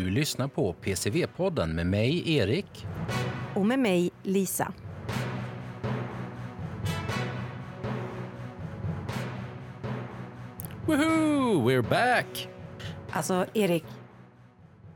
Du 0.00 0.10
lyssnar 0.10 0.48
på 0.48 0.72
PCV-podden 0.72 1.66
med 1.66 1.86
mig, 1.86 2.36
Erik. 2.36 2.86
Och 3.54 3.66
med 3.66 3.78
mig, 3.78 4.10
Lisa. 4.22 4.72
Woohoo! 10.86 11.70
We're 11.70 11.88
back! 11.90 12.48
Alltså, 13.10 13.46
Erik. 13.54 13.84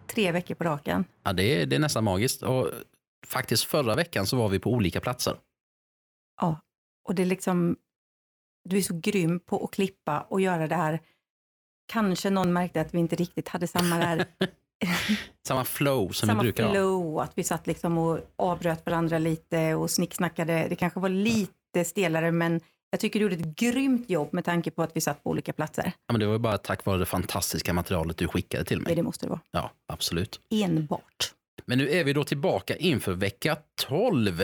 Tre 0.07 0.33
veckor 0.33 0.55
på 0.55 0.65
raken. 0.65 1.05
Ja, 1.23 1.33
det, 1.33 1.63
är, 1.63 1.67
det 1.67 1.77
är 1.77 1.81
nästan 1.81 2.05
magiskt. 2.05 2.43
Och 2.43 2.71
faktiskt 3.27 3.65
förra 3.65 3.95
veckan 3.95 4.27
så 4.27 4.37
var 4.37 4.49
vi 4.49 4.59
på 4.59 4.71
olika 4.71 5.01
platser. 5.01 5.37
Ja, 6.41 6.61
och 7.09 7.15
det 7.15 7.23
är 7.23 7.27
liksom... 7.27 7.77
Du 8.65 8.77
är 8.77 8.83
så 8.83 9.01
grym 9.03 9.41
på 9.41 9.65
att 9.65 9.71
klippa 9.71 10.21
och 10.21 10.41
göra 10.41 10.69
det 10.69 10.77
här. 10.77 11.01
Kanske 11.87 12.31
någon 12.31 12.53
märkte 12.53 12.81
att 12.81 12.95
vi 12.95 12.99
inte 12.99 13.17
riktigt 13.17 13.49
hade 13.49 13.67
samma 13.67 13.99
där, 13.99 14.25
Samma 15.47 15.65
flow 15.65 16.09
som 16.13 16.27
samma 16.27 16.43
vi 16.43 16.47
brukar 16.47 16.65
ha. 16.65 16.73
flow, 16.73 17.19
att 17.19 17.33
vi 17.35 17.45
satt 17.45 17.67
liksom 17.67 17.99
och 17.99 18.21
avbröt 18.37 18.87
varandra 18.87 19.19
lite 19.19 19.75
och 19.75 19.91
snicksnackade. 19.91 20.67
Det 20.69 20.77
kanske 20.77 21.01
var 21.01 21.09
lite 21.09 21.85
stelare, 21.85 22.33
men 22.33 22.61
jag 22.91 23.01
tycker 23.01 23.21
du 23.21 23.23
gjorde 23.25 23.35
ett 23.35 23.57
grymt 23.57 24.11
jobb 24.11 24.29
med 24.33 24.45
tanke 24.45 24.71
på 24.71 24.83
att 24.83 24.97
vi 24.97 25.01
satt 25.01 25.25
på 25.25 25.31
olika 25.31 25.53
platser. 25.53 25.93
Ja, 26.07 26.13
men 26.13 26.21
det 26.21 26.27
var 26.27 26.33
ju 26.33 26.39
bara 26.39 26.59
tack 26.59 26.85
vare 26.85 26.99
det 26.99 27.07
fantastiska 27.07 27.73
materialet 27.73 28.17
du 28.17 28.29
skickade 28.29 28.65
till 28.65 28.81
mig. 28.81 28.95
det 28.95 29.03
måste 29.03 29.27
det 29.27 29.31
vara. 29.31 29.41
Ja, 29.51 29.71
absolut. 29.87 30.41
Enbart. 30.51 31.35
Men 31.67 31.79
nu 31.79 31.91
är 31.91 32.05
vi 32.05 32.13
då 32.13 32.25
tillbaka 32.25 32.77
inför 32.77 33.13
vecka 33.13 33.57
12. 33.81 34.43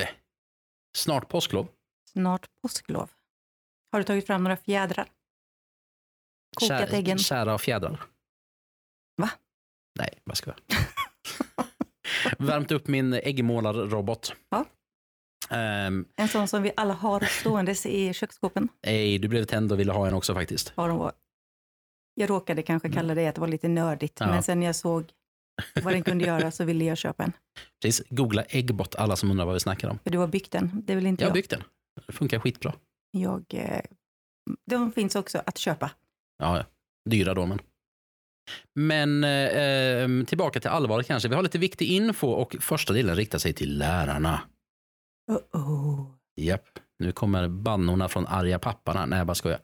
Snart 0.97 1.29
påsklov. 1.29 1.69
Snart 2.13 2.47
påsklov. 2.63 3.11
Har 3.93 3.99
du 3.99 4.05
tagit 4.05 4.27
fram 4.27 4.45
några 4.45 4.57
fjädrar? 4.57 5.07
Kokat 6.57 6.93
äggen? 6.93 7.19
Kära 7.19 7.59
fjädrar. 7.59 8.01
Nej, 9.99 10.19
vad 10.25 10.37
ska 10.37 10.53
jag? 10.69 10.79
Värmt 12.39 12.73
upp 12.73 12.89
min 12.89 13.13
äggmålarrobot. 13.15 14.35
Ja. 14.51 14.65
Ehm, 15.57 16.05
En 16.17 16.29
sån 16.29 16.49
som 16.49 16.63
vi 16.63 16.73
alla 16.77 16.95
har 16.95 17.21
ståendes 17.21 17.87
i 17.87 18.13
köksskåpen. 18.13 18.69
nej, 18.87 19.19
du 19.19 19.29
blev 19.29 19.45
tänd 19.45 19.73
och 19.73 19.81
ville 19.81 19.93
ha 19.93 20.07
en 20.09 20.15
också 20.15 20.35
faktiskt. 20.35 20.73
Vad 20.77 20.89
de 20.89 20.99
var. 20.99 21.13
Jag 22.15 22.31
råkade 22.31 22.63
kanske 22.63 22.93
kalla 22.93 23.15
det 23.15 23.27
att 23.27 23.35
det 23.35 23.41
var 23.41 23.49
lite 23.49 23.69
nördigt, 23.69 24.21
Mm. 24.21 24.29
Ja. 24.31 24.35
men 24.35 24.43
sen 24.43 24.63
jag 24.63 24.77
såg 24.77 25.13
vad 25.83 25.95
den 25.95 26.03
kunde 26.03 26.25
göra 26.25 26.51
så 26.51 26.65
ville 26.65 26.85
jag 26.85 26.99
köpa 26.99 27.25
en. 27.25 27.33
Precis, 27.83 28.07
googla 28.11 28.43
äggbot, 28.43 28.95
alla 28.95 29.17
som 29.17 29.31
undrar 29.31 29.45
vad 29.45 29.55
vi 29.55 29.61
snackar 29.61 29.89
om. 29.89 29.99
För 29.99 30.11
du 30.11 30.19
har 30.19 30.27
byggt 30.27 30.51
den, 30.53 30.83
det 30.87 30.95
vill 30.95 31.07
inte 31.07 31.23
Jag 31.23 31.27
har 31.27 31.31
jag. 31.31 31.35
byggt 31.35 31.51
den. 31.51 31.63
Det 32.07 32.13
funkar 32.13 32.39
skitbra. 32.39 32.75
jag 33.11 33.45
eh, 33.51 33.81
de 34.67 34.93
finns 34.93 35.17
också 35.17 35.43
att 35.47 35.59
köpa. 35.59 35.91
Ja, 36.39 36.57
ja. 36.59 36.65
dyra 37.11 37.35
då 37.35 37.47
men. 37.47 37.59
Men 38.75 39.25
eh, 39.25 40.25
tillbaka 40.27 40.61
till 40.61 40.71
allvaret 40.71 41.07
kanske. 41.07 41.29
Vi 41.29 41.35
har 41.35 41.43
lite 41.43 41.59
viktig 41.59 41.87
info 41.87 42.27
och 42.29 42.57
första 42.61 42.93
delen 42.93 43.17
riktar 43.17 43.39
sig 43.39 43.53
till 43.53 43.79
lärarna. 43.79 44.41
Uh-oh. 45.31 46.07
Japp, 46.37 46.79
nu 46.99 47.13
kommer 47.13 47.49
bannorna 47.49 48.09
från 48.09 48.27
arga 48.27 48.59
papparna. 48.59 49.07
Nej, 49.07 49.19
jag 49.19 49.27
bara 49.27 49.35
skojar. 49.35 49.61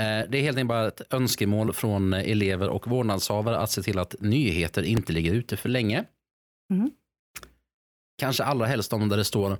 Eh, 0.00 0.30
Det 0.30 0.38
är 0.38 0.42
helt 0.42 0.56
enkelt 0.58 0.68
bara 0.68 0.88
ett 0.88 1.14
önskemål 1.14 1.72
från 1.72 2.12
elever 2.12 2.68
och 2.68 2.86
vårdnadshavare 2.86 3.58
att 3.58 3.70
se 3.70 3.82
till 3.82 3.98
att 3.98 4.14
nyheter 4.20 4.82
inte 4.82 5.12
ligger 5.12 5.34
ute 5.34 5.56
för 5.56 5.68
länge. 5.68 6.04
Mm. 6.72 6.90
Kanske 8.18 8.44
allra 8.44 8.66
helst 8.66 8.92
om 8.92 9.08
där 9.08 9.16
det 9.16 9.24
står 9.24 9.58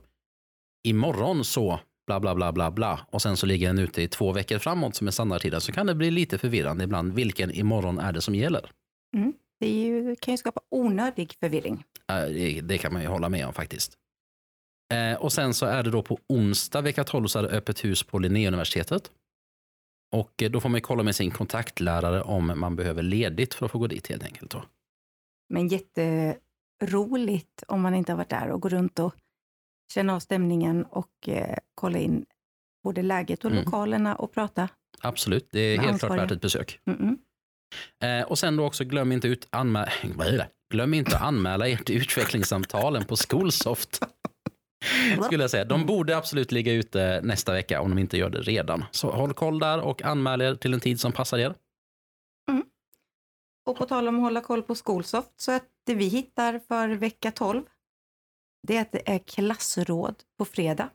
imorgon 0.89 1.45
så 1.45 1.81
bla 2.11 2.21
bla 2.21 2.35
bla 2.35 2.53
bla 2.53 2.71
bla 2.71 3.01
och 3.11 3.23
sen 3.23 3.37
så 3.37 3.47
ligger 3.47 3.67
den 3.67 3.79
ute 3.79 4.03
i 4.03 4.09
två 4.09 4.33
veckor 4.33 4.59
framåt 4.59 4.95
som 4.95 5.07
är 5.07 5.11
standardtiden 5.11 5.61
så 5.61 5.73
kan 5.73 5.87
det 5.87 5.95
bli 5.95 6.11
lite 6.11 6.39
förvirrande 6.39 6.85
ibland. 6.85 7.13
Vilken 7.13 7.51
imorgon 7.51 7.99
är 7.99 8.13
det 8.13 8.21
som 8.21 8.35
gäller? 8.35 8.71
Det 9.61 9.67
är 9.67 9.85
ju, 9.85 10.17
kan 10.17 10.35
ju 10.35 10.39
skapa 10.39 10.61
onödig 10.71 11.35
förvirring. 11.41 11.85
Det, 12.07 12.61
det 12.61 12.79
kan 12.79 12.93
man 12.93 13.03
ju 13.03 13.09
hålla 13.09 13.29
med 13.29 13.47
om 13.47 13.53
faktiskt. 13.53 13.97
Eh, 14.93 15.15
och 15.23 15.33
sen 15.33 15.55
så 15.55 15.67
är 15.67 15.83
det 15.83 15.91
då 15.91 16.03
på 16.03 16.19
onsdag 16.27 16.81
vecka 16.81 17.05
12 17.05 17.27
så 17.27 17.39
är 17.39 17.43
det 17.43 17.49
öppet 17.49 17.85
hus 17.85 18.03
på 18.03 18.19
Linnéuniversitetet. 18.19 19.11
Och 20.13 20.43
eh, 20.43 20.51
då 20.51 20.61
får 20.61 20.69
man 20.69 20.81
kolla 20.81 21.03
med 21.03 21.17
sin 21.17 21.31
kontaktlärare 21.31 22.23
om 22.23 22.53
man 22.57 22.77
behöver 22.77 23.03
ledigt 23.03 23.55
för 23.55 23.67
att 23.67 23.73
få 23.73 23.79
gå 23.79 23.87
dit 23.87 24.09
helt 24.09 24.25
enkelt. 24.25 24.51
Då. 24.51 24.65
Men 25.49 25.69
jätteroligt 25.69 27.63
om 27.69 27.81
man 27.81 27.95
inte 27.95 28.13
har 28.13 28.17
varit 28.17 28.31
där 28.31 28.51
och 28.51 28.61
gå 28.61 28.69
runt 28.69 28.99
och 28.99 29.15
känna 29.93 30.15
av 30.15 30.21
stämningen 30.21 30.85
och 30.85 31.29
eh, 31.29 31.57
kolla 31.75 31.99
in 31.99 32.27
både 32.85 33.03
läget 33.03 33.45
och 33.45 33.51
Mm. 33.51 33.65
lokalerna 33.65 34.15
och 34.17 34.33
prata. 34.33 34.69
Absolut, 35.01 35.49
det 35.53 35.61
är 35.61 35.71
helt 35.71 35.83
klart 35.83 35.93
ansvariga. 35.93 36.23
värt 36.23 36.31
ett 36.33 36.41
besök. 36.41 36.79
Mm-mm. 36.85 37.17
Eh, 38.05 38.27
och 38.27 38.39
sen 38.39 38.57
då 38.57 38.65
också 38.65 38.85
glöm 38.85 39.13
inte, 39.13 39.29
ut 39.29 39.49
anmä- 39.53 39.89
vad 40.17 40.27
är 40.27 40.33
det? 40.39 40.49
glöm 40.73 40.95
inte 40.95 41.17
att 41.17 41.23
anmäla 41.23 41.69
er 41.69 41.77
till 41.77 41.97
utvecklingssamtalen 41.97 43.05
på 43.05 43.17
Skolsoft. 43.17 44.01
Skulle 45.23 45.45
jag 45.45 45.51
säga. 45.51 45.65
De 45.65 45.87
borde 45.87 46.17
absolut 46.17 46.53
ligga 46.53 46.73
ute 46.73 47.21
nästa 47.25 47.53
vecka 47.53 47.81
om 47.81 47.91
de 47.91 47.99
inte 47.99 48.17
gör 48.19 48.31
det 48.31 48.41
redan. 48.41 48.85
Så 48.91 49.11
håll 49.11 49.35
koll 49.35 49.59
där 49.59 49.81
och 49.81 50.03
anmäl 50.03 50.41
er 50.41 50.55
till 50.55 50.75
en 50.75 50.81
tid 50.81 51.01
som 51.01 51.13
passar 51.13 51.39
er. 51.39 51.55
Och 53.67 53.77
på 53.77 53.87
tal 53.87 54.09
om 54.09 54.17
att 54.17 54.23
hålla 54.23 54.41
koll 54.41 54.63
på 54.63 54.75
Skolsoft, 54.75 55.33
så 55.41 55.53
att 55.53 55.69
vi 55.87 56.05
hittar 56.09 56.59
för 56.59 56.89
vecka 56.89 57.31
12, 57.31 57.63
det 58.63 58.77
är 58.77 58.83
att 58.83 58.93
det 58.93 59.09
är 59.11 59.19
klassråd 59.19 60.23
på 60.39 60.45
fredag. 60.45 60.91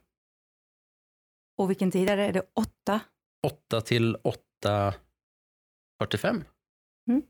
Och 1.57 1.69
vilken 1.69 1.91
tid 1.91 2.09
är 2.09 2.17
det? 2.17 2.23
Är 2.23 2.33
det 2.33 2.45
åtta? 2.53 2.99
8 3.47 3.81
till 3.81 4.17
8.45. 4.65 6.43
Mm. 7.09 7.21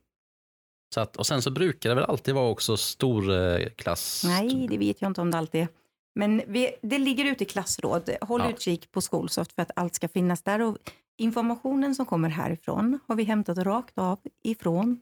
Så 0.93 0.99
att, 1.01 1.15
och 1.15 1.27
sen 1.27 1.41
så 1.41 1.51
brukar 1.51 1.89
det 1.89 1.95
väl 1.95 2.03
alltid 2.03 2.35
vara 2.35 2.49
också 2.49 2.77
stor 2.77 3.31
eh, 3.31 3.69
klass. 3.69 4.23
Nej, 4.25 4.67
det 4.69 4.77
vet 4.77 5.01
jag 5.01 5.09
inte 5.09 5.21
om 5.21 5.31
det 5.31 5.37
alltid 5.37 5.61
är. 5.61 5.67
Men 6.15 6.41
vi, 6.47 6.75
det 6.81 6.97
ligger 6.99 7.25
ute 7.25 7.43
i 7.43 7.47
klassråd. 7.47 8.09
Håll 8.21 8.41
Ja. 8.41 8.49
utkik 8.49 8.91
på 8.91 9.01
Skolsoft 9.01 9.51
för 9.53 9.61
att 9.61 9.71
allt 9.75 9.95
ska 9.95 10.07
finnas 10.07 10.41
där. 10.43 10.61
Och 10.61 10.77
informationen 11.17 11.95
som 11.95 12.05
kommer 12.05 12.29
härifrån 12.29 12.99
har 13.07 13.15
vi 13.15 13.23
hämtat 13.23 13.57
rakt 13.57 13.97
av 13.97 14.19
ifrån 14.43 15.01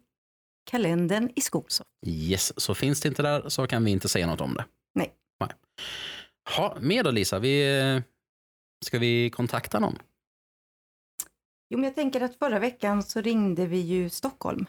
kalendern 0.71 1.29
i 1.35 1.41
Skolsoft. 1.41 1.89
Yes, 2.05 2.59
så 2.61 2.75
finns 2.75 3.01
det 3.01 3.07
inte 3.07 3.21
där 3.23 3.49
så 3.49 3.67
kan 3.67 3.83
vi 3.85 3.91
inte 3.91 4.09
säga 4.09 4.27
något 4.27 4.41
om 4.41 4.53
det. 4.53 4.65
Nej. 4.95 5.13
Nej. 5.45 5.55
Ha, 6.57 6.77
mer 6.79 7.03
då 7.03 7.11
Lisa, 7.11 7.39
vi, 7.39 7.79
eh, 7.79 8.01
ska 8.85 8.99
vi 8.99 9.29
kontakta 9.29 9.79
någon? 9.79 9.97
Jo, 11.69 11.77
men 11.77 11.83
jag 11.83 11.95
tänker 11.95 12.21
att 12.21 12.35
förra 12.35 12.59
veckan 12.59 13.03
så 13.03 13.21
ringde 13.21 13.65
vi 13.67 13.77
ju 13.79 14.09
Stockholm. 14.09 14.65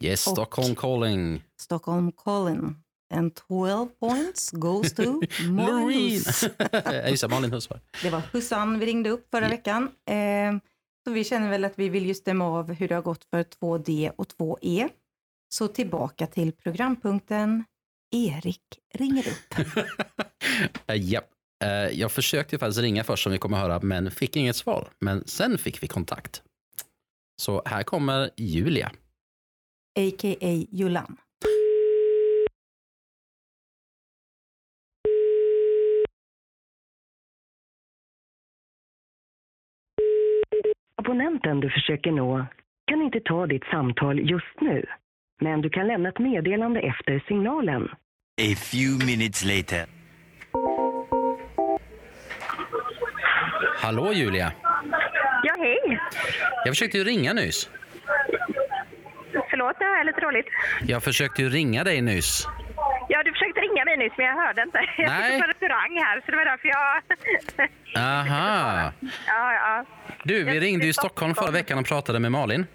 Yes, 0.00 0.26
Och- 0.26 0.32
Stockholm 0.32 0.74
calling. 0.74 1.44
Stockholm 1.60 2.12
calling. 2.12 2.74
And 3.14 3.34
12 3.34 3.88
points 3.88 4.50
goes 4.50 4.94
to 4.94 5.02
Just 7.08 7.22
det, 7.22 7.28
Malin 7.28 7.52
Husberg. 7.52 7.80
Det 8.02 8.10
var 8.10 8.22
Hussan 8.32 8.78
vi 8.78 8.86
ringde 8.86 9.10
upp 9.10 9.28
förra 9.30 9.44
Ja. 9.44 9.50
veckan. 9.50 9.82
Eh, 10.06 10.58
så 11.04 11.12
vi 11.12 11.24
känner 11.24 11.50
väl 11.50 11.64
att 11.64 11.78
vi 11.78 11.88
vill 11.88 12.06
ju 12.06 12.14
stämma 12.14 12.44
av 12.46 12.72
hur 12.72 12.88
det 12.88 12.94
har 12.94 13.02
gått 13.02 13.24
för 13.24 13.42
2D 13.42 14.10
och 14.16 14.26
2E. 14.38 14.88
Så 15.48 15.68
tillbaka 15.68 16.26
till 16.26 16.52
programpunkten 16.52 17.64
Erik 18.10 18.62
ringer 18.94 19.24
upp. 19.28 19.66
Eh, 20.86 20.96
Japp. 21.12 21.30
Eh, 21.64 21.70
Jag 21.70 22.12
försökte 22.12 22.58
faktiskt 22.58 22.78
ringa 22.80 23.04
först 23.04 23.22
som 23.22 23.32
vi 23.32 23.38
kommer 23.38 23.56
höra, 23.58 23.80
men 23.82 24.10
fick 24.10 24.36
inget 24.36 24.56
svar. 24.56 24.88
Men 25.00 25.26
sen 25.26 25.58
fick 25.58 25.82
vi 25.82 25.88
kontakt. 25.88 26.42
Så 27.42 27.62
här 27.66 27.82
kommer 27.82 28.30
Julia. 28.36 28.86
A.k.a. 29.98 30.66
Julan. 30.70 31.16
Abonnenten 40.96 41.60
du 41.60 41.70
försöker 41.70 42.12
nå 42.12 42.46
kan 42.86 43.02
inte 43.02 43.20
ta 43.20 43.46
ditt 43.46 43.64
samtal 43.64 44.30
just 44.30 44.60
nu. 44.60 44.84
Men 45.40 45.60
du 45.62 45.70
kan 45.70 45.86
lämna 45.86 46.08
ett 46.08 46.18
meddelande 46.18 46.80
efter 46.80 47.22
signalen. 47.28 47.82
A 48.40 48.54
few 48.56 49.06
minutes 49.06 49.44
later. 49.44 49.86
Hallå 53.76 54.12
Julia. 54.12 54.52
Ja, 55.42 55.54
hej. 55.58 56.00
Jag 56.64 56.74
försökte 56.74 56.98
ju 56.98 57.04
ringa 57.04 57.32
nyss. 57.32 57.70
Förlåt, 59.50 59.76
det 59.78 59.84
här 59.84 60.00
är 60.00 60.04
lite 60.04 60.20
roligt. 60.20 60.46
Jag 60.86 61.02
försökte 61.02 61.42
ju 61.42 61.48
ringa 61.48 61.84
dig 61.84 62.00
nyss. 62.02 62.46
Ja, 63.08 63.22
du 63.22 63.32
försökte 63.32 63.60
ringa 63.60 63.84
mig 63.84 63.96
nyss, 63.96 64.12
men 64.16 64.26
jag 64.26 64.34
hörde 64.34 64.62
inte. 64.62 64.78
Jag 64.98 65.08
Nej. 65.08 65.32
sitter 65.32 65.40
på 65.42 65.48
restaurang 65.50 65.96
här, 66.04 66.20
så 66.24 66.30
det 66.30 66.36
var 66.36 66.44
därför 66.44 66.68
jag... 66.68 67.02
Aha. 68.04 68.92
Ja, 69.26 69.52
ja. 69.52 69.84
Du, 70.24 70.44
vi 70.44 70.54
Jag 70.54 70.62
ringde 70.62 70.86
ju 70.86 70.92
Stockholm 70.92 71.34
förra 71.34 71.50
veckan 71.50 71.78
och 71.78 71.86
pratade 71.86 72.18
med 72.18 72.32
Malin. 72.32 72.66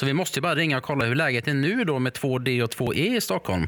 Så 0.00 0.06
vi 0.06 0.12
måste 0.14 0.38
ju 0.38 0.42
bara 0.42 0.54
ringa 0.54 0.76
och 0.76 0.82
kolla 0.82 1.04
hur 1.04 1.14
läget 1.14 1.48
är 1.48 1.54
nu 1.54 1.84
då 1.84 1.98
med 1.98 2.12
2D 2.12 2.62
och 2.62 2.70
2E 2.70 3.16
i 3.16 3.20
Stockholm. 3.20 3.66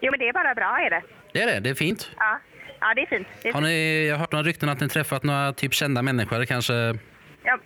Jo, 0.00 0.10
men 0.10 0.18
det 0.20 0.28
är 0.28 0.32
bara 0.32 0.54
bra, 0.54 0.78
är 0.86 0.90
det. 0.90 1.02
Det 1.32 1.42
är 1.42 1.46
det, 1.46 1.60
det 1.60 1.70
är 1.70 1.74
fint. 1.74 2.10
Ja, 2.18 2.40
ja 2.80 2.94
det 2.94 3.02
är 3.02 3.06
fint. 3.06 3.26
Det 3.42 3.48
är 3.48 3.52
Har 3.52 3.60
ni, 3.60 4.06
jag 4.08 4.14
har 4.14 4.20
hört 4.20 4.32
några 4.32 4.42
rykten 4.42 4.68
att 4.68 4.80
ni 4.80 4.88
träffat 4.88 5.22
några 5.22 5.52
typ 5.52 5.74
kända 5.74 6.02
människor, 6.02 6.44
kanske... 6.44 6.74
Ja, 7.42 7.58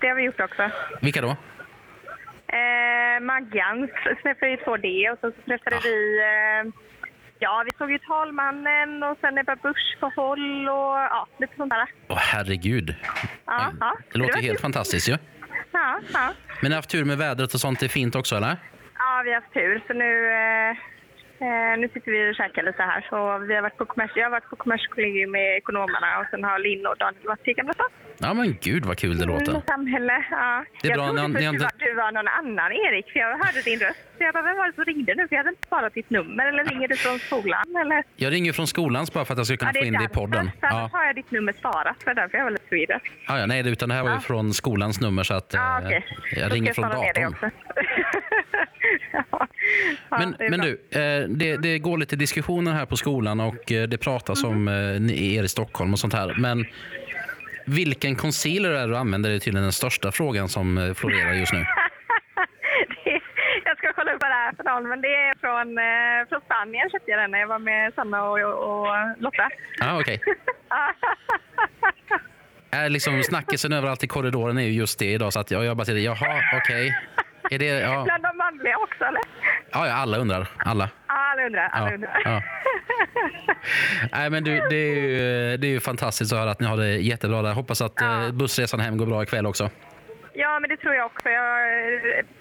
det 0.00 0.08
har 0.08 0.14
vi 0.14 0.22
gjort 0.22 0.40
också. 0.40 0.70
Vilka 1.00 1.20
då? 1.20 1.28
Eh, 1.28 3.20
Maggan 3.22 3.88
träffade 4.22 4.50
vi 4.50 4.56
2D 4.56 5.10
och 5.12 5.18
så 5.20 5.30
träffade 5.46 5.76
Ah. 5.76 5.80
vi... 5.84 6.18
Eh, 6.20 6.72
ja, 7.38 7.62
vi 7.64 7.70
såg 7.78 7.90
ju 7.90 7.98
talmannen 7.98 9.02
och 9.02 9.18
sen 9.20 9.38
Ebba 9.38 9.56
Busch 9.56 9.96
på 10.00 10.12
håll 10.16 10.68
och 10.68 10.96
ja, 11.14 11.26
lite 11.38 11.56
sånt 11.56 11.70
där. 11.70 11.86
Åh, 12.08 12.18
herregud. 12.20 12.94
Ja, 13.46 13.72
ja. 13.80 13.96
Det 14.12 14.18
låter 14.18 14.34
helt 14.34 14.46
kul. 14.46 14.58
fantastiskt 14.58 15.08
ju. 15.08 15.12
Ja, 15.12 15.18
ja. 15.72 16.00
Men 16.12 16.34
ni 16.62 16.68
har 16.68 16.76
haft 16.76 16.90
tur 16.90 17.04
med 17.04 17.18
vädret 17.18 17.54
och 17.54 17.60
sånt. 17.60 17.80
Det 17.80 17.86
är 17.86 17.88
fint 17.90 18.14
också, 18.14 18.36
eller? 18.36 18.56
ja, 18.98 19.22
vi 19.24 19.32
har 19.32 19.40
haft 19.40 19.54
tur. 19.54 19.82
Så 19.86 19.92
nu, 19.92 20.28
eh, 21.40 21.72
eh, 21.72 21.78
nu 21.80 21.88
sitter 21.94 22.10
vi 22.12 22.30
och 22.30 22.34
käkar 22.40 22.62
lite 22.62 22.82
här. 22.82 23.00
Så 23.10 23.16
vi 23.48 23.54
har 23.54 23.62
varit 23.62 23.76
på 23.76 23.84
kommers- 23.84 24.16
jag 24.16 24.24
har 24.24 24.30
varit 24.30 24.50
på 24.50 24.56
Kommerskollegium 24.56 25.30
med 25.30 25.56
ekonomerna 25.56 26.18
och 26.20 26.26
sen 26.30 26.44
har 26.44 26.58
Linn 26.58 26.86
och 26.86 26.96
Daniel 26.98 27.26
varit 27.26 27.48
i 27.48 27.52
Gamla 27.52 27.72
stan. 27.72 27.90
Ja, 28.22 28.34
men 28.34 28.56
gud 28.60 28.84
vad 28.84 28.96
kul 28.98 29.18
det 29.18 29.24
Mm, 29.24 29.34
låter. 29.38 29.62
samhälle, 29.66 30.16
ja. 30.30 30.64
Det 30.82 30.88
är 30.88 30.90
jag 30.90 30.98
bra, 30.98 31.06
trodde 31.06 31.28
ni 31.28 31.44
har- 31.44 31.52
först 31.52 31.52
inte- 31.52 31.64
var, 31.64 31.72
du 31.86 31.94
var 31.94 32.12
någon 32.12 32.28
annan 32.28 32.72
Erik, 32.72 33.06
för 33.12 33.18
jag 33.20 33.28
hörde 33.44 33.60
din 33.64 33.78
röst. 33.80 33.98
Så 34.18 34.24
jag 34.24 34.32
bara, 34.34 34.42
vem 34.44 34.56
var 34.56 34.66
det 34.66 34.72
som 34.74 34.84
ringde 34.84 35.14
nu? 35.14 35.28
För 35.28 35.34
jag 35.36 35.40
hade 35.42 35.50
inte 35.50 35.66
sparat 35.66 35.94
ditt 35.94 36.10
nummer. 36.10 36.46
Eller 36.46 36.64
ringer 36.64 36.88
du 36.88 36.96
från 36.96 37.18
skolan? 37.18 37.64
Eller? 37.82 38.04
Jag 38.16 38.32
ringer 38.32 38.52
från 38.52 38.66
skolan 38.66 39.06
bara 39.14 39.24
för 39.24 39.32
att 39.34 39.38
jag 39.38 39.46
ska 39.46 39.56
kunna 39.56 39.72
få 39.72 39.78
in 39.84 39.92
det 39.92 40.04
i 40.04 40.08
podden. 40.08 40.50
Ja. 40.60 40.68
annars 40.68 40.92
har 40.92 41.04
jag 41.04 41.14
ditt 41.14 41.30
nummer 41.30 41.52
sparat. 41.52 42.02
För 42.04 42.14
därför 42.14 42.34
är 42.34 42.38
jag 42.38 42.44
väldigt 42.44 42.68
förvirrad. 42.68 43.00
Ja, 43.28 43.38
ja, 43.38 43.46
nej, 43.46 43.68
utan 43.72 43.88
det 43.88 43.94
här 43.94 44.02
var 44.02 44.10
ju 44.10 44.16
Ja. 44.16 44.20
från 44.20 44.52
skolans 44.52 45.00
nummer 45.00 45.22
så 45.22 45.34
att 45.34 45.54
eh, 45.54 45.60
Ja, 45.60 45.80
okej. 45.84 46.04
Då 46.34 46.40
jag 46.40 46.52
ringer 46.54 46.72
från 46.72 46.88
datorn. 46.90 47.50
ja. 49.30 49.46
Men, 50.10 50.36
men 50.50 50.60
du, 50.60 50.70
eh, 50.90 51.28
det, 51.28 51.56
det 51.56 51.78
går 51.78 51.98
lite 51.98 52.16
diskussioner 52.16 52.72
här 52.72 52.86
på 52.86 52.96
skolan 52.96 53.40
och 53.40 53.72
eh, 53.72 53.82
det 53.88 53.98
pratas 53.98 54.44
om 54.44 54.64
Mhm. 54.64 55.08
eh, 55.08 55.34
er 55.36 55.42
i 55.42 55.48
Stockholm 55.48 55.92
och 55.92 55.98
sånt 55.98 56.14
här. 56.14 56.34
Men 56.38 56.66
vilken 57.66 58.16
concealer 58.16 58.70
är 58.70 58.88
du 58.88 58.96
använder? 58.96 59.30
Det 59.30 59.36
är 59.36 59.38
tydligen 59.38 59.62
den 59.62 59.72
största 59.72 60.12
frågan 60.12 60.48
som 60.48 60.94
florerar 60.96 61.32
just 61.32 61.52
nu. 61.52 61.58
Det- 63.04 63.20
jag 63.64 63.78
ska 63.78 63.92
kolla 63.92 64.12
upp 64.12 64.22
vad 64.22 64.30
det 64.30 64.34
är 64.34 64.52
för 64.56 64.64
någon, 64.64 64.88
men 64.88 65.00
det 65.00 65.08
är 65.08 65.34
från, 65.40 65.68
från 66.28 66.40
Spanien 66.40 66.90
köpte 66.90 67.10
jag 67.10 67.20
den 67.20 67.30
när 67.30 67.38
jag 67.38 67.46
var 67.46 67.58
med 67.58 67.94
Sanna 67.94 68.22
och, 68.22 68.38
och, 68.40 68.80
och 68.80 68.88
Lotta. 69.18 69.50
Ja, 69.80 70.00
okej. 70.00 70.20
Är 72.72 72.88
liksom 72.88 73.22
snackisen 73.22 73.72
överallt 73.72 74.04
i 74.04 74.06
korridoren 74.06 74.58
är 74.58 74.62
ju 74.62 74.72
just 74.72 74.98
det 74.98 75.12
idag. 75.12 75.32
Så 75.32 75.40
att 75.40 75.50
jag, 75.50 75.64
jag 75.64 75.76
bara 75.76 75.84
säger 75.84 76.00
jaha, 76.04 76.42
okej. 76.62 76.94
Är 77.50 77.58
det, 77.58 77.64
ja, 77.66 78.02
Bland 78.04 78.22
de 78.22 78.29
manliga 78.60 78.76
också, 78.78 79.04
eller? 79.04 79.20
ja, 79.72 79.86
ja, 79.86 79.94
alla 79.94 80.16
undrar. 80.18 80.48
Alla. 80.58 80.88
Alla 81.06 81.46
undrar. 81.46 81.68
Alla 81.72 81.88
Ja, 81.88 81.94
undrar. 81.94 82.22
ja. 82.24 82.42
Nej, 84.12 84.30
men 84.30 84.44
du, 84.44 84.50
det, 84.70 84.76
är 84.76 84.94
ju, 84.94 85.56
det 85.56 85.66
är 85.66 85.70
ju 85.70 85.80
fantastiskt 85.80 86.32
att 86.32 86.38
höra 86.38 86.50
att 86.50 86.60
ni 86.60 86.66
har 86.66 86.76
det 86.76 86.88
jättebra 86.96 87.42
där. 87.42 87.52
Hoppas 87.52 87.80
att 87.82 87.92
Ja. 87.96 88.24
eh, 88.26 88.32
bussresan 88.32 88.80
hem 88.80 88.96
går 88.98 89.06
bra 89.06 89.22
ikväll 89.22 89.46
också. 89.46 89.70
Ja, 90.32 90.58
men 90.60 90.70
det 90.70 90.76
tror 90.76 90.94
jag 90.94 91.06
också. 91.06 91.28
Jag, 91.28 91.60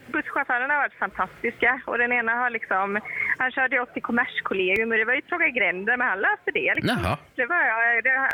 busschaufförerna 0.08 0.74
har 0.74 0.82
varit 0.82 0.94
fantastiska. 0.94 1.82
Och 1.86 1.98
den 1.98 2.12
ena 2.14 2.32
har 2.32 2.50
liksom... 2.50 3.00
Han 3.38 3.52
körde 3.52 3.80
oss 3.80 3.90
till 3.94 4.02
Kommerskollegium 4.02 4.92
och 4.92 4.98
det 4.98 5.06
var 5.06 5.14
ju 5.14 5.22
tråkiga 5.22 5.50
gränder, 5.50 5.98
men 5.98 6.08
han 6.08 6.20
löste 6.20 6.52
det. 6.54 6.76
Liksom. 6.76 7.00
Jaha. 7.04 7.18
Det 7.36 7.46
var 7.46 8.02
det, 8.02 8.30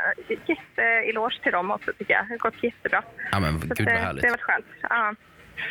jätteeloge 0.45 1.39
till 1.43 1.51
dem 1.51 1.71
också, 1.71 1.93
tycker 1.97 2.13
jag. 2.13 2.25
Det 2.27 2.33
har 2.33 2.38
gått 2.38 2.63
jättebra. 2.63 3.03
Ja, 3.31 3.39
men 3.39 3.59
Så 3.61 3.67
gud 3.67 3.71
att, 3.71 3.79
vad 3.85 3.93
eh, 3.93 3.99
härligt. 3.99 4.21
Det 4.21 4.27
har 4.27 4.31
varit 4.33 4.41
skönt. 4.41 4.65
Ja. 4.89 5.13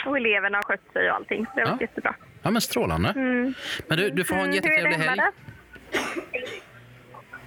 Och 0.07 0.17
eleverna 0.17 0.59
har 0.59 0.63
skött 0.63 0.93
sig 0.93 1.11
och 1.11 1.17
allting. 1.17 1.47
Så 1.47 1.53
det 1.55 1.61
har 1.61 1.69
varit 1.71 1.81
Ja. 1.81 1.87
jättebra. 1.87 2.15
Ja, 2.43 2.51
men 2.51 2.61
strålande. 2.63 3.09
Mm. 3.17 3.55
Men 3.89 3.99
du, 3.99 4.11
du 4.11 4.25
får 4.25 4.35
ha 4.35 4.43
en 4.43 4.49
Mm, 4.49 4.55
jättetrevlig 4.57 4.97
helg. 4.97 5.21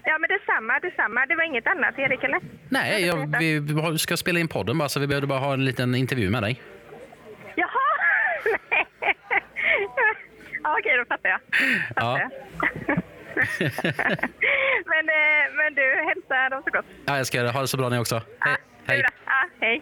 Ja, 0.03 0.17
men 0.17 0.29
detsamma, 0.29 0.79
detsamma. 0.79 1.25
Det 1.25 1.35
var 1.35 1.43
inget 1.43 1.67
annat, 1.67 1.99
Erik, 1.99 2.23
eller? 2.23 2.39
Nej, 2.69 3.05
jag, 3.05 3.37
vi, 3.39 3.97
ska 3.97 4.17
spela 4.17 4.39
in 4.39 4.47
podden 4.47 4.77
bara, 4.77 4.89
så 4.89 4.99
vi 4.99 5.07
behövde 5.07 5.27
bara 5.27 5.39
ha 5.39 5.53
en 5.53 5.65
liten 5.65 5.95
intervju 5.95 6.29
med 6.29 6.43
dig. 6.43 6.61
Jaha! 7.55 7.69
Nej. 8.71 8.87
ja, 10.63 10.75
okej, 10.79 10.97
då 10.97 11.05
fattar 11.05 11.29
jag. 11.29 11.39
Ja. 11.95 12.19
Fattar 12.59 12.83
jag. 12.87 12.97
men, 14.85 15.09
eh, 15.09 15.55
men 15.55 15.73
du, 15.75 16.03
hälsa 16.07 16.49
dem 16.49 16.63
så 16.65 16.71
gott. 16.71 16.85
Ja, 17.05 17.17
jag 17.17 17.27
ska 17.27 17.37
göra 17.37 17.47
det. 17.47 17.53
Ha 17.53 17.61
det 17.61 17.67
så 17.67 17.77
bra 17.77 17.89
ni 17.89 17.97
också. 17.99 18.21
Hej. 18.39 18.55
Ja, 18.85 18.93
Hej. 18.93 19.03
Ja, 19.25 19.49
hej. 19.59 19.81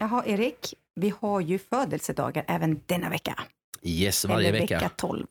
Jaha, 0.00 0.24
Erik, 0.26 0.74
vi 0.94 1.12
har 1.20 1.40
ju 1.40 1.58
födelsedagar 1.58 2.44
även 2.48 2.80
denna 2.86 3.08
vecka. 3.10 3.40
Yes, 3.82 4.24
varje 4.24 4.48
Eller 4.48 4.60
vecka. 4.60 4.74
vecka 4.74 4.88
12. 4.96 5.26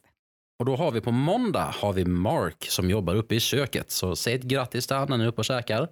Och 0.60 0.66
då 0.66 0.76
har 0.76 0.92
vi 0.92 1.02
på 1.02 1.12
måndag 1.12 1.74
har 1.78 1.94
vi 1.94 2.06
Mark 2.06 2.66
som 2.70 2.90
jobbar 2.90 3.16
uppe 3.16 3.36
i 3.36 3.40
köket. 3.40 3.92
Så 3.92 4.16
säg 4.16 4.34
ett 4.34 4.44
grattis 4.44 4.88
till 4.88 4.96
han 4.96 5.10
när 5.10 5.18
ni 5.18 5.24
är 5.24 5.28
uppe 5.28 5.42
och 5.42 5.46
käkar. 5.46 5.90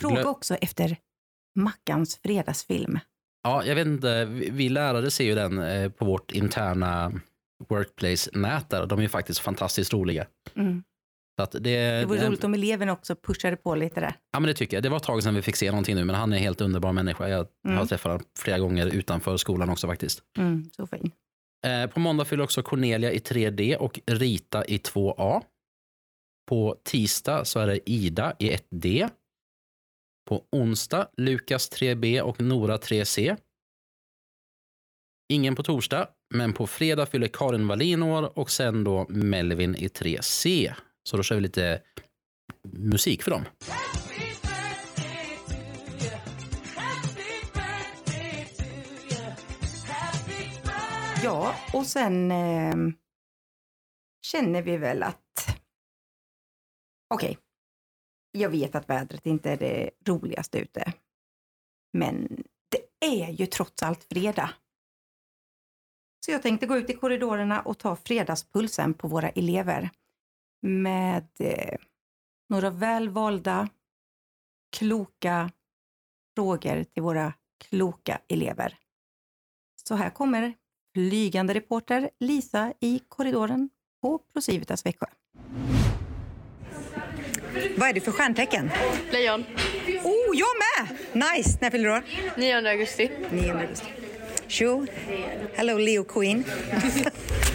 Fråga 0.00 0.22
Glö- 0.22 0.24
också 0.24 0.54
efter 0.54 0.96
Mackans 1.58 2.16
fredagsfilm. 2.22 2.98
Ja, 3.42 3.64
jag 3.64 3.74
vet 3.74 3.86
inte. 3.86 4.24
Vi, 4.24 4.68
lärare 4.68 5.10
ser 5.10 5.24
ju 5.24 5.34
den 5.34 5.58
eh, 5.58 5.90
på 5.90 6.04
vårt 6.04 6.32
interna 6.32 7.12
workplace-nät 7.68 8.70
där. 8.70 8.86
De 8.86 8.98
är 8.98 9.02
ju 9.02 9.08
faktiskt 9.08 9.40
fantastiskt 9.40 9.92
roliga. 9.92 10.26
Mm. 10.54 10.82
Det, 11.36 11.60
Det 11.60 12.04
vore 12.08 12.26
roligt 12.28 12.44
om 12.44 12.54
eleverna 12.54 12.92
också 12.92 13.16
pushade 13.16 13.56
på 13.56 13.74
lite 13.74 14.00
där. 14.00 14.14
Ja, 14.32 14.40
men 14.40 14.46
det 14.48 14.54
tycker 14.54 14.76
jag. 14.76 14.82
Det 14.82 14.88
var 14.88 14.96
ett 14.96 15.02
tag 15.02 15.22
sedan 15.22 15.34
vi 15.34 15.42
fick 15.42 15.56
se 15.56 15.70
någonting 15.70 15.94
nu, 15.96 16.04
men 16.04 16.14
han 16.16 16.32
är 16.32 16.36
en 16.36 16.42
helt 16.42 16.60
underbar 16.60 16.92
människa. 16.92 17.28
Jag 17.28 17.46
Mm. 17.64 17.78
har 17.78 17.86
träffat 17.86 18.12
honom 18.12 18.26
flera 18.38 18.58
gånger 18.58 18.86
utanför 18.86 19.36
skolan 19.36 19.70
också 19.70 19.86
faktiskt. 19.86 20.22
Mm, 20.38 20.70
så 20.76 20.86
fin. 20.86 21.10
Eh, 21.66 21.86
på 21.90 22.00
måndag 22.00 22.24
fyller 22.24 22.44
också 22.44 22.62
Cornelia 22.62 23.12
i 23.12 23.18
3D 23.18 23.76
och 23.76 24.00
Rita 24.06 24.64
i 24.64 24.78
2A. 24.78 25.42
På 26.48 26.76
tisdag 26.84 27.44
så 27.44 27.60
är 27.60 27.66
det 27.66 27.90
Ida 27.90 28.36
i 28.38 28.50
1D. 28.50 29.08
På 30.28 30.44
onsdag 30.52 31.08
Lukas 31.16 31.70
3B 31.72 32.20
och 32.20 32.40
Nora 32.40 32.76
3C. 32.78 33.36
Ingen 35.32 35.54
på 35.54 35.62
torsdag, 35.62 36.08
men 36.34 36.52
på 36.52 36.66
fredag 36.66 37.06
fyller 37.06 37.28
Karin 37.28 37.66
Wallin 37.66 38.02
år 38.02 38.38
och 38.38 38.50
sen 38.50 38.84
då 38.84 39.06
Melvin 39.08 39.76
i 39.76 39.88
3C. 39.88 40.72
Så 41.02 41.16
då 41.16 41.22
kör 41.22 41.34
vi 41.34 41.40
lite 41.40 41.82
musik 42.72 43.22
för 43.22 43.30
dem. 43.30 43.44
Ja, 51.24 51.54
och 51.72 51.86
sen 51.86 52.30
eh, 52.30 52.76
känner 54.22 54.62
vi 54.62 54.76
väl 54.76 55.02
att... 55.02 55.58
Okej, 57.14 57.38
jag 58.32 58.50
vet 58.50 58.74
att 58.74 58.88
vädret 58.88 59.26
inte 59.26 59.50
är 59.50 59.56
det 59.56 59.90
roligaste 60.06 60.58
ute. 60.58 60.92
Men 61.92 62.44
det 62.68 63.06
är 63.06 63.28
ju 63.28 63.46
trots 63.46 63.82
allt 63.82 64.04
fredag. 64.04 64.50
Så 66.24 66.30
jag 66.30 66.42
tänkte 66.42 66.66
gå 66.66 66.76
ut 66.76 66.90
i 66.90 66.94
korridorerna 66.94 67.60
och 67.60 67.78
ta 67.78 67.96
fredagspulsen 67.96 68.94
på 68.94 69.08
våra 69.08 69.28
elever. 69.28 69.90
Med 70.62 71.28
eh, 71.38 71.78
några 72.48 72.70
välvalda, 72.70 73.68
kloka 74.76 75.50
frågor 76.36 76.84
till 76.84 77.02
våra 77.02 77.32
kloka 77.68 78.20
elever. 78.28 78.78
Så 79.88 79.94
här 79.94 80.10
kommer 80.10 80.54
flygande 80.94 81.54
reporter 81.54 82.10
Lisa 82.20 82.72
i 82.80 83.00
korridoren 83.08 83.70
på 84.02 84.18
Procivitas 84.18 84.86
Växjö. 84.86 85.06
Vad 87.76 87.88
är 87.88 87.92
det 87.92 88.00
för 88.00 88.12
stjärntecken? 88.12 88.70
Lejon. 89.12 89.40
Oh, 90.04 90.34
jag 90.34 90.48
med! 90.62 90.98
Nice! 91.12 91.58
När 91.60 91.70
fyller 91.70 91.84
du 91.84 91.94
år? 91.94 92.02
9 92.36 92.68
augusti. 92.70 93.10
9 93.30 93.54
augusti. 93.54 93.86
Tjo! 94.46 94.86
Hello 95.54 95.78
Leo 95.78 96.04
Queen. 96.04 96.44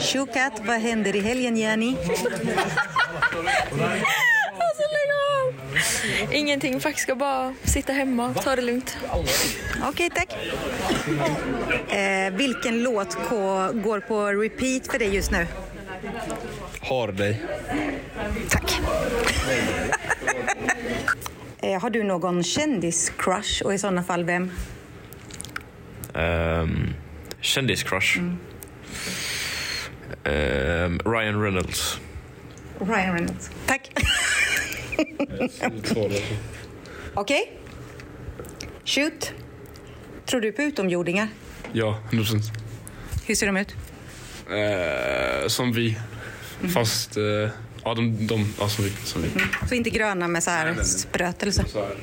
Tjo 0.00 0.26
Kat, 0.26 0.52
vad 0.66 0.76
händer 0.80 1.16
i 1.16 1.20
helgen 1.20 1.56
Jenny? 1.56 1.96
Alltså 4.58 4.82
lägg 4.94 5.10
av! 5.40 5.54
Ingenting, 6.32 6.80
faktiskt 6.80 7.02
ska 7.02 7.14
bara 7.14 7.54
sitta 7.64 7.92
hemma, 7.92 8.34
ta 8.34 8.56
det 8.56 8.62
lugnt. 8.62 8.96
Okej, 9.88 10.10
tack. 10.10 10.36
Eh, 11.94 12.32
vilken 12.32 12.82
låt 12.82 13.14
går 13.82 14.00
på 14.00 14.26
repeat 14.26 14.86
för 14.86 14.98
dig 14.98 15.14
just 15.14 15.30
nu? 15.30 15.46
Har 16.80 17.12
dig. 17.12 17.42
Tack. 18.50 18.80
eh, 21.62 21.80
har 21.80 21.90
du 21.90 22.02
någon 22.02 22.42
kändis-crush 22.42 23.62
och 23.62 23.74
i 23.74 23.78
sådana 23.78 24.02
fall 24.02 24.24
vem? 24.24 24.50
Um, 26.14 26.94
Kändiscrush. 27.40 28.18
Ehm, 30.24 30.98
Ryan 31.04 31.42
Reynolds. 31.42 32.00
Ryan 32.80 33.14
Reynolds. 33.14 33.50
Tack. 33.66 33.90
Okej. 37.14 37.52
Shoot. 38.84 39.32
Tror 40.26 40.40
du 40.40 40.52
på 40.52 40.62
utomjordingar? 40.62 41.28
Ja, 41.72 41.98
100%. 42.10 42.42
Hur 43.26 43.34
ser 43.34 43.46
de 43.46 43.56
ut? 43.56 43.74
Uh, 44.50 45.48
som 45.48 45.72
vi. 45.72 45.98
Fast, 46.74 47.16
eh, 47.16 47.22
ja, 47.84 47.94
de, 47.94 48.26
de, 48.26 48.54
ja, 48.60 48.68
som 48.68 48.84
vi. 48.84 48.90
Som 49.04 49.22
vi. 49.22 49.28
Så 49.68 49.74
inte 49.74 49.90
gröna 49.90 50.28
med 50.28 50.42
så 50.42 50.50
här 50.50 50.64
Nej, 50.64 50.74
nej, 50.74 50.76
nej. 50.76 50.84
sprötelse? 50.86 51.64
Så 51.68 51.78
här. 51.80 51.94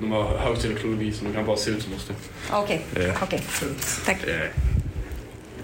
De 0.00 0.12
har 0.12 0.38
högteknologi 0.38 1.12
så 1.12 1.24
de 1.24 1.32
kan 1.32 1.46
bara 1.46 1.56
se 1.56 1.70
ut 1.70 1.82
som 1.82 1.94
oss. 1.94 2.10
Okej, 2.52 2.84
Ja. 2.94 3.12
okej. 3.22 3.42
Tack. 4.06 4.24
Eh, 4.24 4.48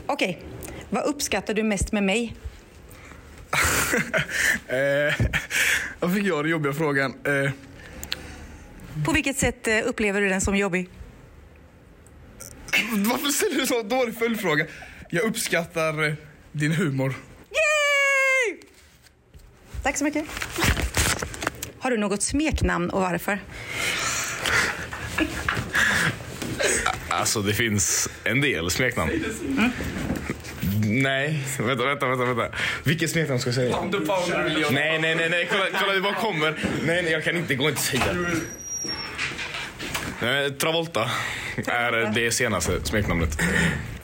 Okej. 0.06 0.38
Vad 0.94 1.04
uppskattar 1.04 1.54
du 1.54 1.62
mest 1.62 1.92
med 1.92 2.02
mig? 2.02 2.34
Eh, 4.68 5.14
vad 6.00 6.14
fick 6.14 6.24
jag 6.24 6.44
den 6.44 6.50
jobbiga 6.50 6.72
frågan? 6.72 7.14
Eh, 7.24 7.50
På 9.04 9.12
vilket 9.12 9.36
sätt 9.36 9.66
eh, 9.66 9.78
upplever 9.84 10.20
du 10.20 10.28
den 10.28 10.40
som 10.40 10.56
jobbig? 10.56 10.88
varför 12.90 13.28
ställer 13.28 13.56
du 13.56 13.66
så 13.66 13.82
dålig 13.82 14.18
följdfråga? 14.18 14.66
Jag 15.10 15.24
uppskattar 15.24 16.06
eh, 16.06 16.14
din 16.52 16.72
humor. 16.72 17.14
Yay! 17.50 18.58
Tack 19.82 19.96
så 19.96 20.04
mycket. 20.04 20.24
Har 21.78 21.90
du 21.90 21.96
något 21.98 22.22
smeknamn 22.22 22.90
och 22.90 23.00
varför? 23.00 23.38
Alltså 27.08 27.42
det 27.42 27.54
finns 27.54 28.08
en 28.24 28.40
del 28.40 28.70
smeknamn. 28.70 29.10
Nej, 30.84 31.44
vänta, 31.58 31.84
vänta, 31.84 32.06
vänta. 32.06 32.24
vänta. 32.24 32.56
Vilket 32.84 33.10
smeknamn 33.10 33.40
ska 33.40 33.48
jag 33.48 33.54
säga? 33.54 33.76
Nej, 34.70 34.98
nej, 34.98 35.14
nej, 35.14 35.28
nej. 35.30 35.48
Kolla, 35.50 35.64
kolla 35.80 35.92
det 35.92 36.00
bara 36.00 36.14
kommer. 36.14 36.50
Nej, 36.86 37.02
nej, 37.02 37.12
jag 37.12 37.24
kan 37.24 37.36
inte, 37.36 37.54
gå 37.54 37.68
inte 37.68 37.80
säga. 37.80 38.02
Nej, 40.22 40.50
Travolta 40.50 41.10
är 41.66 42.12
det 42.14 42.30
senaste 42.30 42.84
smeknamnet. 42.84 43.38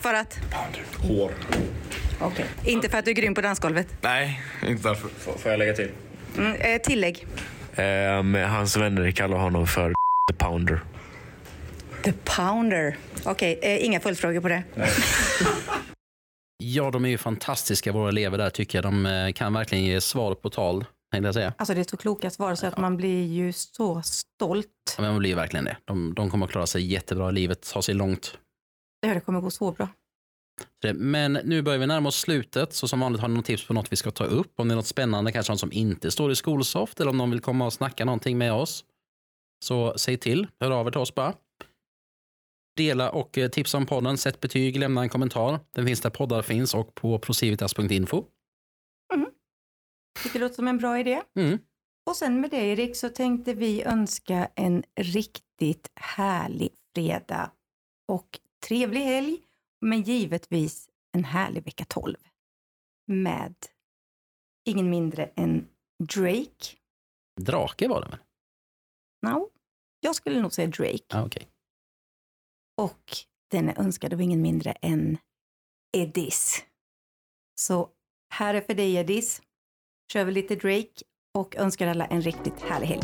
För 0.01 0.15
att? 0.15 0.39
Hår. 0.97 1.33
Okej. 2.21 2.45
Inte 2.65 2.89
för 2.89 2.99
att 2.99 3.05
du 3.05 3.11
är 3.11 3.15
grym 3.15 3.35
på 3.35 3.41
dansgolvet? 3.41 3.87
Nej, 4.01 4.43
inte 4.69 4.89
därför. 4.89 5.09
Får 5.39 5.51
jag 5.51 5.59
lägga 5.59 5.73
till? 5.73 5.91
Mm, 6.39 6.55
eh, 6.55 6.81
tillägg. 6.81 7.27
Um, 7.77 8.35
hans 8.35 8.77
vänner 8.77 9.11
kallar 9.11 9.37
honom 9.37 9.67
för 9.67 9.95
The 10.31 10.35
Pounder. 10.39 10.81
The 12.05 12.13
pounder. 12.25 12.97
Okej, 13.25 13.59
eh, 13.63 13.85
inga 13.85 14.01
följdfrågor 14.01 14.41
på 14.41 14.49
det. 14.49 14.63
Ja, 16.63 16.91
de 16.91 17.05
är 17.05 17.09
ju 17.09 17.19
fantastiska 17.19 17.93
våra 17.93 18.09
elever 18.09 18.39
där 18.39 18.51
tycker 18.51 18.79
jag. 18.79 18.85
De 18.85 19.07
eh, 19.07 19.33
kan 19.33 19.53
verkligen 19.53 19.85
ge 19.85 20.01
svar 20.01 20.35
på 20.35 20.51
tal, 20.51 20.85
jag 21.13 21.35
säga. 21.35 21.55
Alltså 21.59 21.75
det 21.75 21.81
är 21.81 21.85
så 21.91 21.97
kloka 21.97 22.31
svar 22.31 22.55
så 22.55 22.67
att 22.67 22.79
man 22.79 22.97
blir 22.97 23.27
ju 23.27 23.53
så 23.53 24.03
stolt. 24.03 24.67
Ja, 24.97 25.03
men 25.03 25.11
man 25.11 25.19
blir 25.19 25.35
verkligen 25.35 25.65
det. 25.65 25.77
De, 25.85 26.15
de 26.15 26.31
kommer 26.31 26.47
att 26.47 26.53
klara 26.53 26.67
sig 26.67 26.83
jättebra 26.93 27.29
i 27.29 27.33
livet, 27.33 27.71
ta 27.73 27.83
sig 27.83 27.95
långt. 27.95 28.39
Det 29.03 29.09
här 29.09 29.21
kommer 29.21 29.41
gå 29.41 29.51
så 29.51 29.73
bra. 29.73 29.89
Det- 30.83 30.95
Men 30.95 31.33
nu 31.33 31.63
börjar 31.63 31.79
vi 31.79 31.87
närma 31.87 32.09
oss 32.09 32.17
slutet, 32.21 32.73
så 32.75 32.89
som 32.89 33.01
vanligt 33.01 33.21
har 33.21 33.29
ni 33.29 33.35
något 33.35 33.45
tips 33.45 33.67
på 33.67 33.73
något 33.75 33.93
vi 33.93 33.97
ska 33.97 34.11
ta 34.11 34.25
upp? 34.25 34.61
Om 34.61 34.69
det 34.69 34.75
är 34.75 34.77
något 34.77 34.87
spännande, 34.87 35.33
kanske 35.33 35.53
något 35.53 35.61
som 35.61 35.73
inte 35.73 36.11
står 36.11 36.33
i 36.33 36.37
Skolsoft, 36.37 37.01
eller 37.01 37.11
om 37.11 37.17
någon 37.19 37.31
vill 37.31 37.41
komma 37.41 37.67
och 37.67 37.73
snacka 37.73 38.05
någonting 38.05 38.39
med 38.39 38.53
oss. 38.53 38.85
Så 39.65 39.95
säg 39.99 40.17
till, 40.17 40.47
hör 40.61 40.71
av 40.71 40.87
er 40.87 40.91
till 40.91 41.01
oss 41.01 41.15
bara. 41.15 41.35
Dela 42.81 43.11
och 43.11 43.39
eh, 43.39 43.51
tipsa 43.51 43.79
om 43.79 43.87
podden, 43.87 44.19
sätt 44.19 44.41
betyg, 44.41 44.79
lämna 44.79 45.03
en 45.03 45.09
kommentar. 45.09 45.61
Den 45.73 45.87
finns 45.87 46.01
där 46.01 46.11
poddar 46.11 46.43
finns 46.43 46.75
och 46.75 46.95
på 46.95 47.19
procivitas.info. 47.19 48.25
Tycker 50.23 50.39
det 50.39 50.45
låter 50.45 50.55
som 50.55 50.69
en 50.69 50.79
bra 50.79 50.99
idé. 50.99 51.23
Mm. 51.37 51.59
Och 52.07 52.17
sen 52.17 52.41
med 52.41 52.51
det 52.51 52.57
Erik 52.57 52.97
så 52.97 53.09
tänkte 53.09 53.55
vi 53.55 53.83
önska 53.83 54.51
en 54.55 54.83
riktigt 54.97 55.91
härlig 55.95 56.71
fredag 56.95 57.51
och 58.09 58.41
trevlig 58.67 59.01
helg. 59.01 59.39
Men 59.81 60.03
givetvis 60.03 60.89
en 61.13 61.25
härlig 61.25 61.65
vecka 61.65 61.85
12. 61.89 62.17
Med 63.07 63.55
ingen 64.65 64.91
mindre 64.91 65.27
än 65.27 65.69
Drake. 66.05 66.77
Drake 67.41 67.89
var 67.89 68.01
det 68.01 68.09
väl? 68.11 68.19
No, 69.23 69.51
jag 70.01 70.15
skulle 70.15 70.43
nog 70.43 70.53
säga 70.53 70.69
Drake. 70.69 71.05
Ja, 71.09 71.25
okej. 71.27 71.49
Och 72.81 73.17
den 73.51 73.69
är 73.69 73.81
önskad 73.81 74.13
av 74.13 74.21
ingen 74.21 74.43
mindre 74.43 74.73
än 74.73 75.19
Edis. 75.97 76.65
Så 77.61 77.89
här 78.35 78.55
är 78.55 78.61
för 78.61 78.75
dig 78.75 78.95
Edis. 78.95 79.43
Kör 80.13 80.25
vi 80.25 80.33
lite 80.33 80.57
Drake 80.57 81.03
och 81.35 81.57
önskar 81.57 81.87
alla 81.87 82.07
en 82.07 82.23
riktigt 82.23 82.61
härlig 82.61 82.87
helg. 82.87 83.03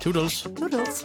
Toodles! 0.00 0.42
Toodles! 0.42 1.04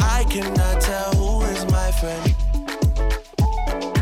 I 0.00 0.24
cannot 0.30 0.80
tell 0.80 1.14
who 1.16 1.42
is 1.42 1.64
my 1.64 1.92
friend. 2.00 2.34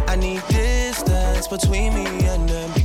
I 0.08 0.16
need 0.16 0.42
distance 0.49 1.49
between 1.49 1.94
me 1.94 2.28
and 2.28 2.49
them. 2.49 2.79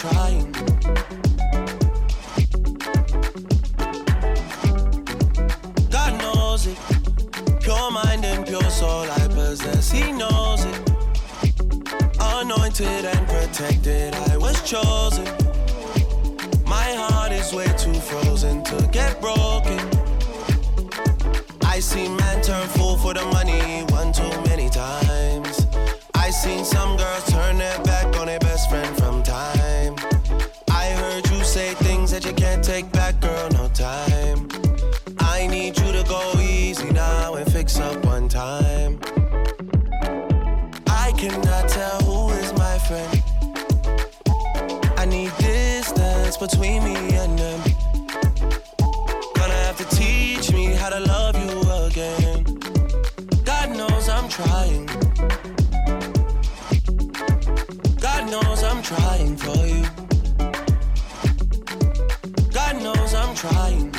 Trying. 0.00 0.50
God 5.90 6.18
knows 6.22 6.66
it. 6.66 6.78
Pure 7.60 7.90
mind 7.90 8.24
and 8.24 8.46
pure 8.46 8.70
soul 8.70 9.04
I 9.10 9.28
possess. 9.28 9.90
He 9.90 10.10
knows 10.12 10.64
it. 10.64 10.90
Anointed 12.18 13.04
and 13.04 13.28
protected, 13.28 14.14
I 14.14 14.38
was 14.38 14.56
chosen. 14.62 15.26
My 16.64 16.88
heart 17.00 17.32
is 17.32 17.52
way 17.52 17.66
too 17.76 17.92
frozen 17.92 18.64
to 18.64 18.88
get 18.90 19.20
broken. 19.20 19.78
I 21.62 21.78
seen 21.78 22.16
man 22.16 22.40
turn 22.42 22.66
fool 22.68 22.96
for 22.96 23.12
the 23.12 23.26
money 23.36 23.84
one 23.92 24.14
too 24.14 24.32
many 24.48 24.70
times. 24.70 25.66
I 26.14 26.30
seen 26.30 26.64
some 26.64 26.96
girls 26.96 27.30
turn 27.30 27.58
their 27.58 27.78
back 27.82 28.16
on 28.16 28.28
their 28.28 28.40
best 28.40 28.70
friend 28.70 28.96
I 41.52 41.62
tell 41.66 42.00
who 42.02 42.30
is 42.30 42.52
my 42.54 42.78
friend. 42.78 43.22
I 44.96 45.04
need 45.04 45.32
distance 45.38 46.36
between 46.36 46.84
me 46.84 46.94
and 47.16 47.38
them. 47.38 47.60
Gonna 49.34 49.60
have 49.66 49.76
to 49.78 49.96
teach 49.96 50.52
me 50.52 50.66
how 50.66 50.90
to 50.90 51.00
love 51.00 51.36
you 51.36 51.60
again. 51.86 52.44
God 53.44 53.76
knows 53.76 54.08
I'm 54.08 54.28
trying. 54.28 54.86
God 58.00 58.30
knows 58.30 58.62
I'm 58.62 58.82
trying 58.82 59.36
for 59.36 59.66
you. 59.66 59.84
God 62.52 62.82
knows 62.82 63.14
I'm 63.14 63.34
trying. 63.34 63.90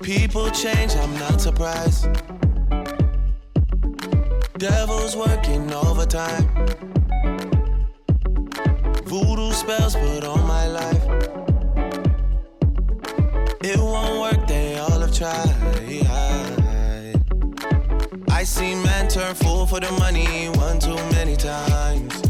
People 0.00 0.50
change, 0.50 0.94
I'm 0.96 1.14
not 1.18 1.40
surprised. 1.40 2.06
Devil's 4.70 5.14
working 5.14 5.72
overtime. 5.72 6.44
Voodoo 9.04 9.52
spells 9.52 9.94
put 9.94 10.24
on 10.24 10.44
my 10.44 10.66
life. 10.66 11.04
It 13.60 13.78
won't 13.78 14.18
work, 14.18 14.48
they 14.48 14.76
all 14.78 14.98
have 14.98 15.14
tried. 15.14 15.54
I 18.28 18.42
seen 18.42 18.82
men 18.82 19.06
turn 19.06 19.36
fool 19.36 19.68
for 19.68 19.78
the 19.78 19.92
money 20.00 20.48
one 20.58 20.80
too 20.80 20.96
many 21.14 21.36
times. 21.36 22.20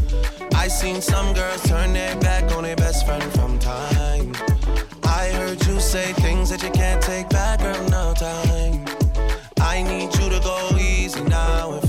I 0.53 0.67
seen 0.67 1.01
some 1.01 1.33
girls 1.33 1.63
turn 1.63 1.93
their 1.93 2.15
back 2.19 2.51
on 2.55 2.61
their 2.61 2.75
best 2.75 3.07
friend 3.07 3.23
from 3.33 3.57
time. 3.57 4.31
I 5.03 5.29
heard 5.29 5.65
you 5.65 5.79
say 5.79 6.13
things 6.13 6.51
that 6.51 6.61
you 6.61 6.69
can't 6.69 7.01
take 7.01 7.29
back, 7.29 7.61
girl, 7.61 7.83
no 7.89 8.13
time. 8.13 8.85
I 9.59 9.81
need 9.81 10.15
you 10.19 10.29
to 10.29 10.39
go 10.39 10.77
easy 10.77 11.23
now 11.23 11.79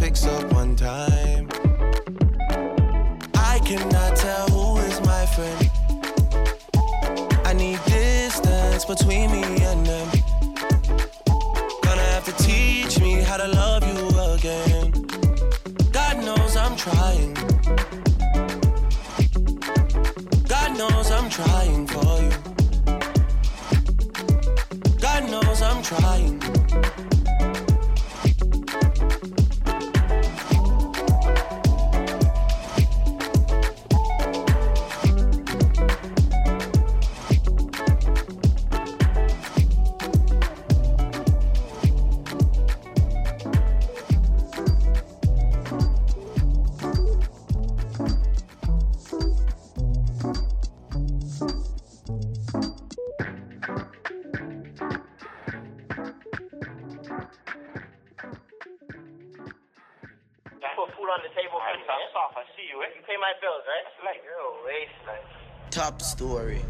on 61.14 61.20
the 61.26 61.32
table. 61.38 61.58
That's 61.62 62.14
off. 62.22 62.34
I 62.42 62.44
see 62.56 62.66
you. 62.70 62.78
You 62.96 63.02
pay 63.10 63.18
my 63.26 63.32
bills, 63.42 63.64
right? 63.72 63.86
Like, 64.08 64.20
you're 64.26 64.44
a 64.50 64.54
waste, 64.68 65.00
like. 65.10 65.26
Top 65.70 66.00
story. 66.02 66.60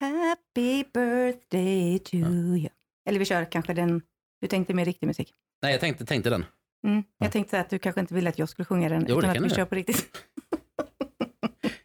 Happy 0.00 0.84
birthday 0.94 1.98
to 1.98 2.16
you. 2.16 2.68
Eller 3.08 3.18
vi 3.18 3.24
kör 3.24 3.44
kanske 3.44 3.72
den, 3.74 4.02
du 4.40 4.46
tänkte 4.48 4.74
mer 4.74 4.84
riktig 4.84 5.06
musik. 5.06 5.32
Nej, 5.62 5.72
jag 5.72 5.80
tänkte, 5.80 6.04
tänkte 6.06 6.30
den. 6.30 6.44
Mm. 6.86 7.04
Jag 7.18 7.32
tänkte 7.32 7.60
att 7.60 7.70
du 7.70 7.78
kanske 7.78 8.00
inte 8.00 8.14
ville 8.14 8.28
att 8.30 8.38
jag 8.38 8.48
skulle 8.48 8.66
sjunga 8.66 8.88
den, 8.88 9.06
Jo, 9.08 9.14
det 9.14 9.18
utan 9.18 9.22
kan 9.22 9.30
att 9.30 9.36
vi 9.44 9.48
du 9.48 9.50
kör 9.50 9.56
göra. 9.58 9.66
på 9.66 9.74
riktigt. 9.74 10.06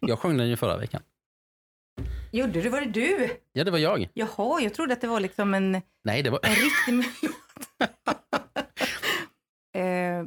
Jag 0.00 0.18
sjöng 0.18 0.36
den 0.36 0.48
ju 0.48 0.56
förra 0.56 0.76
veckan. 0.76 1.02
Gjorde 2.32 2.62
du, 2.62 2.68
var 2.68 2.80
det 2.80 2.86
du? 2.86 3.36
Ja, 3.52 3.64
det 3.64 3.70
var 3.70 3.78
jag. 3.78 4.08
Jaha, 4.14 4.60
jag 4.60 4.74
trodde 4.74 4.92
att 4.92 5.00
det 5.00 5.06
var 5.06 5.20
liksom 5.20 5.54
en, 5.54 5.82
Nej, 6.04 6.22
det 6.22 6.30
var... 6.30 6.40
en 6.42 6.54
riktig 6.54 6.94
melod. 6.94 7.36
eh, 9.74 10.24